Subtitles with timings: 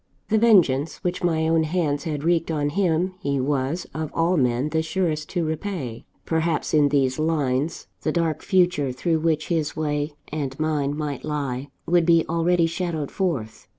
[0.29, 4.69] _The vengeance which my own hands had wreaked on him, he was, of all men
[4.69, 6.05] the surest to repay.
[6.25, 11.69] Perhaps, in these lines, the dark future through which his way and mine might lie,
[11.85, 13.67] would be already shadowed forth.